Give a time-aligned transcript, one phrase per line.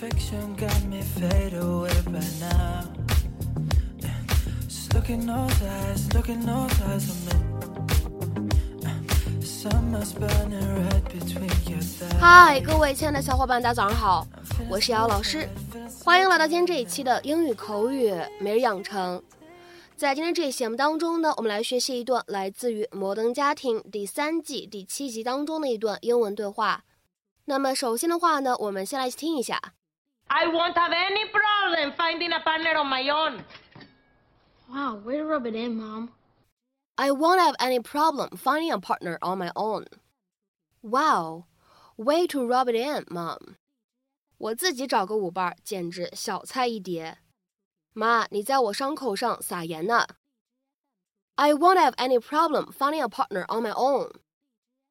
[0.00, 2.88] fiction got me fade away by now.
[4.66, 7.34] Just look in those eyes, look in those eyes of me.
[9.44, 12.18] Summer's burning right between your thighs.
[12.18, 14.26] 嗨，各位亲爱的小伙伴，大家早上好，
[14.70, 15.46] 我是瑶老师，
[16.02, 18.10] 欢迎来到今天这一期的英语口语
[18.40, 19.22] 每日养成。
[19.96, 26.84] 在今天这一期节目当中呢，我们来学习一段来自于《摩登家庭》第三季第七集当中的一段英文对话。
[27.44, 29.60] 那么首先的话呢，我们先来听一下。
[30.29, 33.45] I won't have any problem finding a partner on my own.
[34.69, 36.11] Wow, way to rub it in, Mom.
[36.97, 39.85] I won't have any problem finding a partner on my own.
[40.81, 41.45] Wow,
[41.97, 43.55] way to rub it in, Mom.
[44.37, 47.19] 我自己找个舞伴儿简直小菜一碟。
[47.93, 50.05] 妈，你在我伤口上撒盐呢。
[51.35, 54.11] I won't have any problem finding a partner on my own.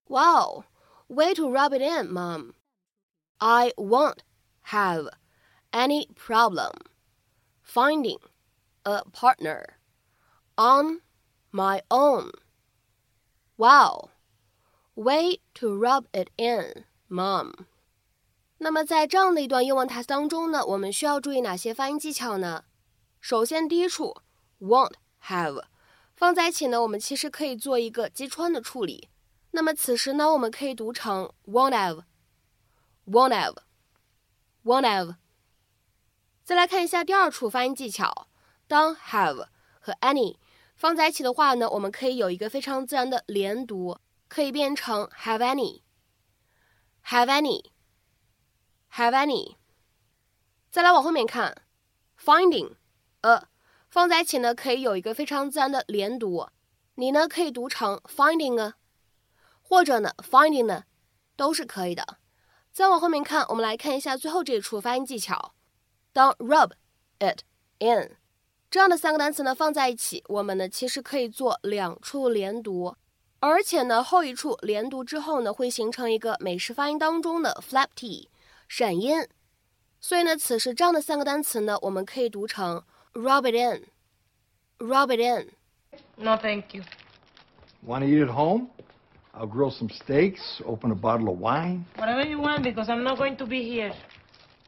[0.07, 0.65] Wow,
[1.09, 2.55] way to rub it in, Mom.
[3.39, 4.21] I won't
[4.69, 5.09] have
[5.73, 6.73] any problem
[7.63, 8.19] finding
[8.85, 9.79] a partner
[10.57, 11.01] on
[11.51, 12.31] my own.
[13.57, 14.11] Wow,
[14.95, 17.67] way to rub it in, Mom.
[18.59, 22.65] 那么在这样的一段英文台词当中呢，我们需要注意哪些发音技巧呢？
[23.21, 24.23] 首先，第一处
[24.61, 25.65] won't have
[26.15, 29.09] 放在一起呢，我们其实可以做一个击穿的处理。
[29.51, 35.17] 那么此时呢，我们可以读成 won't have，won't have，won't have。
[36.50, 38.28] 再来看一下第二处发音技巧，
[38.68, 40.38] 当 have 和 any
[40.76, 49.58] 放在一起的话呢，我们可以有一个非常自然的连读，可以变成 have any，have any，have any。
[50.72, 51.62] 再来往后面看
[52.20, 52.74] ，finding
[53.22, 53.48] a
[53.88, 56.48] 放在一起呢，可以有一个非常自然的连读，
[56.96, 58.78] 你呢可以读成 finding 啊，
[59.62, 60.86] 或者呢 finding 呢，
[61.36, 62.18] 都是可以的。
[62.72, 65.54] 再往后面看，我们来看一下最后这一处发音技巧，
[66.12, 66.72] 当 rub
[67.20, 67.42] it
[67.80, 68.18] in。
[68.70, 72.96] 这样的三个单词呢放在一起，我们呢其实可以做两处连读，
[73.40, 78.30] 而且呢后一处连读之后呢会形成一个美式发音当中的 flap t
[78.68, 79.28] 闪音，
[80.00, 82.84] 所以呢此时这样的三个单词呢我们可以读成
[83.14, 85.50] rub it in，rub it in。
[86.18, 86.84] No, thank you.
[87.86, 88.68] Want to eat at home?
[89.34, 91.86] I'll grill some steaks, open a bottle of wine.
[91.96, 93.94] Whatever you want, because I'm not going to be here.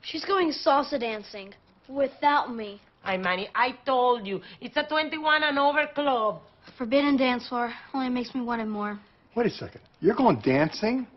[0.01, 1.53] She's going salsa dancing
[1.87, 2.81] without me.
[3.03, 4.41] Hi, Manny, I told you.
[4.59, 6.41] It's a 21 and over club.
[6.77, 8.99] Forbidden dance floor only makes me want it more.
[9.35, 9.81] Wait a second.
[9.99, 11.07] You're going dancing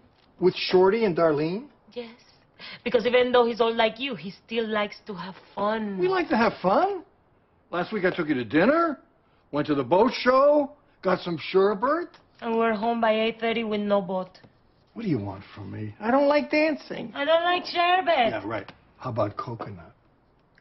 [0.40, 1.66] with Shorty and Darlene?
[1.92, 2.14] Yes.
[2.82, 5.98] Because even though he's old like you, he still likes to have fun.
[5.98, 7.02] We like to have fun.
[7.70, 8.98] Last week I took you to dinner,
[9.50, 10.72] went to the boat show,
[11.02, 12.08] got some sherbet.
[12.40, 14.38] And we're home by 8.30 with no boat.
[14.93, 15.95] What do you want from me?
[16.01, 17.13] I don't like dancing.
[17.15, 18.31] I don't like sherbet.
[18.31, 18.69] Yeah, right.
[18.97, 19.93] How about coconut?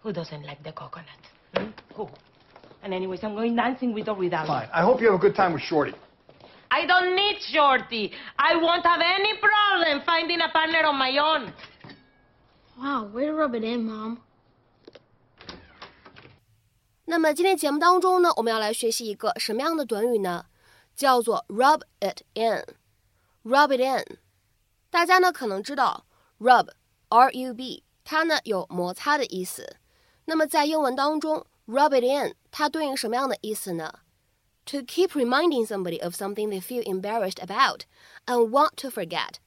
[0.03, 1.22] Who doesn't like the coconut?
[1.56, 1.71] Hmm?
[1.97, 2.09] Who?
[2.83, 4.69] And anyways, I'm going dancing with or without Fine.
[4.72, 5.94] I hope you have a good time with Shorty.
[6.71, 8.12] I don't need Shorty.
[8.39, 11.53] I won't have any problem finding a partner on my own.
[12.78, 14.19] Wow, way to rub it in, Mom.
[17.06, 20.44] 那么今天节目当中呢，我们要来学习一个什么样的短语呢？
[20.94, 24.19] 叫做 rub it in。rub it in，
[24.94, 26.06] 大家呢可能知道
[26.40, 26.70] rub
[27.09, 29.78] r u b，它呢有摩擦的意思。
[30.26, 34.02] 那么在英文当中，rub it in 它对应什么样的意思呢
[34.68, 37.86] ？To keep reminding somebody of something they feel embarrassed about
[38.28, 39.38] and want to forget。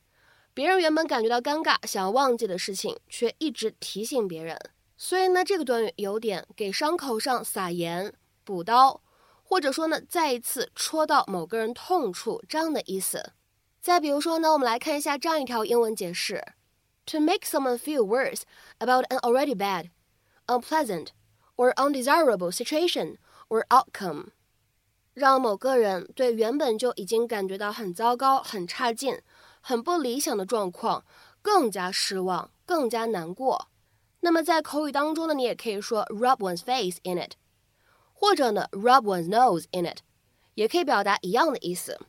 [0.53, 4.59] 别人原本感觉到尴尬，想要忘记的事情，却一直提醒别人。
[4.97, 8.13] 所以呢，这个短语有点给伤口上撒盐、
[8.43, 9.01] 补刀，
[9.45, 13.31] 或者说呢，再一次戳到某个人痛处这样的意思。
[13.86, 16.44] 再比如说呢，我们来看一下这样一条英文解释：
[17.08, 18.42] To make someone feel worse
[18.78, 19.90] about an already bad,
[20.46, 21.08] unpleasant,
[21.56, 23.18] or undesirable situation
[23.50, 24.28] or outcome，
[25.14, 29.20] 让某个人对原本就已经感觉到很糟糕、很差劲、
[29.62, 31.04] 很不理想的状况
[31.42, 33.68] 更加失望、更加难过。
[34.20, 37.32] 那么在口语当中呢，你也可以说 rub one's face in it，
[38.14, 40.02] 或者呢 rub one's nose in it，
[40.54, 42.00] 也可以表达一样的意思。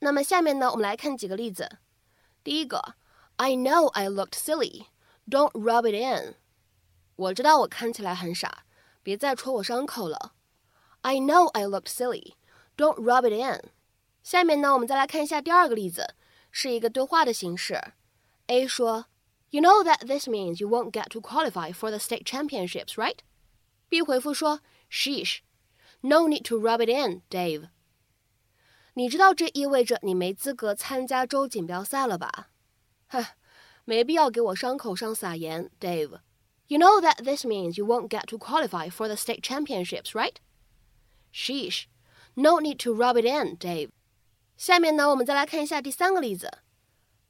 [0.00, 1.78] 那么下面呢，我们来看几个例子。
[2.44, 2.94] 第一个
[3.36, 4.86] ，I know I looked silly.
[5.28, 6.36] Don't rub it in.
[7.16, 8.64] 我知道我看起来很傻，
[9.02, 10.34] 别再戳我伤口了。
[11.02, 12.34] I know I looked silly.
[12.76, 13.70] Don't rub it in.
[14.22, 16.14] 下面呢，我们再来看一下第二个例子，
[16.50, 17.80] 是一个对话的形式。
[18.46, 19.06] A 说
[19.50, 23.18] ，You know that this means you won't get to qualify for the state championships, right?
[23.88, 24.60] B 回复说
[24.90, 25.38] ，Sheesh,
[26.00, 27.68] no need to rub it in, Dave.
[28.97, 32.49] 你知道这意味着你没资格参加州锦标赛了吧？
[33.07, 33.25] 哼，
[33.85, 36.19] 没必要给我伤口上撒盐，Dave。
[36.67, 40.35] You know that this means you won't get to qualify for the state championships, right?
[41.33, 41.85] Sheesh,
[42.35, 43.89] no need to rub it in, Dave.
[44.55, 46.59] 下面呢，我们再来看一下第三个例子。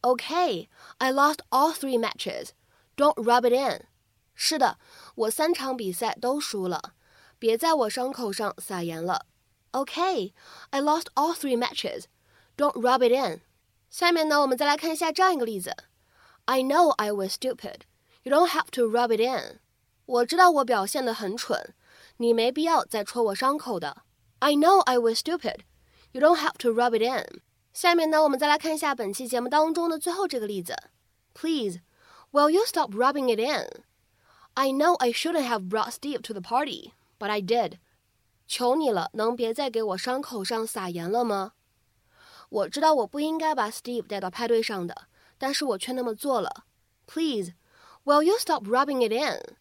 [0.02, 0.68] Okay,
[0.98, 2.50] I lost all three matches.
[2.98, 3.88] Don't rub it in.
[4.36, 4.78] 是的，
[5.16, 6.94] 我三场比赛都输了，
[7.40, 9.26] 别在我伤口上撒盐了。
[9.72, 10.34] Okay,
[10.70, 12.06] I lost all three matches.
[12.56, 13.42] Don't rub it in.
[13.90, 15.76] 下面呢，我们再来看一下这样一个例子。
[16.46, 17.82] I know I was stupid.
[18.24, 19.60] You don't have to rub it in.
[20.06, 21.74] 我知道我表现得很蠢，
[22.18, 24.04] 你没必要再戳我伤口的。
[24.40, 25.62] I know I was stupid.
[26.12, 27.42] You don't have to rub it in.
[27.74, 30.76] 下面呢，我们再来看一下本期节目当中的最后这个例子。
[31.34, 31.80] Please,
[32.32, 33.84] will you stop rubbing it in?
[34.54, 37.80] I know I shouldn't have brought Steve to the party, but I did.
[38.49, 41.53] 求你了，能别再给我伤口上撒盐了吗？
[42.49, 45.07] 我知道我不应该把 Steve 带到派对上的，
[45.37, 46.65] 但是我却那么做了。
[47.07, 47.53] Please,
[48.05, 49.57] will you stop rubbing it in?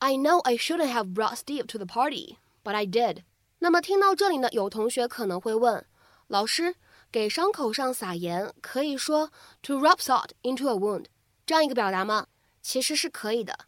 [0.00, 3.22] I know I shouldn't have brought Steve to the party, but I did.
[3.60, 5.86] 那么听到这里呢，有同学可能会问，
[6.26, 6.74] 老师，
[7.10, 9.30] 给伤口上撒盐可以说
[9.62, 11.06] to rub salt into a wound
[11.46, 12.26] 这样一个表达吗？
[12.60, 13.58] 其实是可以的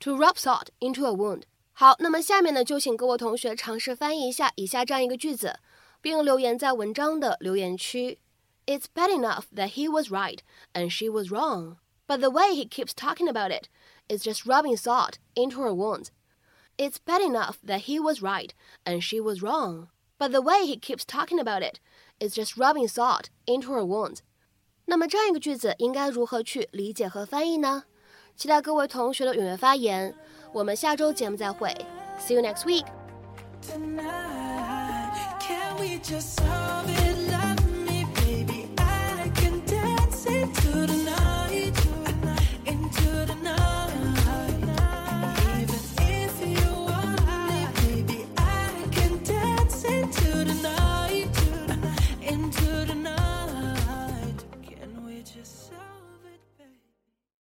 [0.00, 1.42] ，to rub salt into a wound。
[1.81, 5.59] 好，那么下面呢，就请各位同学尝试翻译一下以下这样一个句子，
[6.01, 8.19] 并留言在文章的留言区。
[8.65, 10.39] It's bad enough that he was right
[10.73, 11.77] and she was wrong,
[12.07, 13.69] but the way he keeps talking about it
[14.07, 16.07] is just rubbing salt into her wounds.
[16.77, 18.49] It's bad enough that he was right
[18.83, 19.87] and she was wrong,
[20.17, 21.79] but the way he keeps talking about it
[22.19, 24.19] is just rubbing salt into her wounds.
[24.85, 27.83] 那么这样一个句子应该如何去理解和翻译呢？
[28.35, 30.15] 期待各位同学的踊跃发言。
[30.51, 31.75] 我们下周节目再会，
[32.19, 32.85] See you next week。